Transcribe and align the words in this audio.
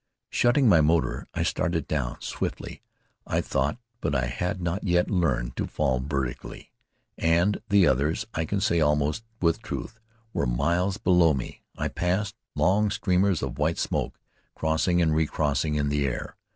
Shutting 0.31 0.67
my 0.67 0.81
motor, 0.81 1.27
I 1.35 1.43
started 1.43 1.87
down, 1.87 2.21
swiftly, 2.21 2.81
I 3.27 3.39
thought; 3.39 3.77
but 3.99 4.15
I 4.15 4.25
had 4.25 4.59
not 4.59 4.83
yet 4.83 5.11
learned 5.11 5.55
to 5.57 5.67
fall 5.67 5.99
vertically, 5.99 6.71
and 7.19 7.61
the 7.69 7.85
others 7.85 8.25
I 8.33 8.45
can 8.45 8.61
say 8.61 8.81
almost 8.81 9.23
with 9.41 9.61
truth 9.61 9.99
were 10.33 10.47
miles 10.47 10.97
below 10.97 11.35
me. 11.35 11.61
I 11.77 11.87
passed 11.87 12.33
long 12.55 12.89
streamers 12.89 13.43
of 13.43 13.59
white 13.59 13.77
smoke, 13.77 14.17
crossing 14.55 15.03
and 15.03 15.15
recrossing 15.15 15.75
in 15.75 15.89
the 15.89 16.07
air. 16.07 16.35